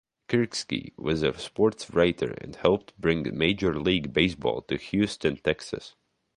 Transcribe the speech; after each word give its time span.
Kirksey 0.27 0.93
was 0.97 1.21
a 1.21 1.37
sports 1.37 1.91
writer 1.91 2.31
and 2.41 2.55
helped 2.55 2.97
bring 2.99 3.27
major 3.37 3.79
league 3.79 4.11
baseball 4.11 4.63
to 4.63 4.75
Houston, 4.75 5.37
Texas. 5.37 5.93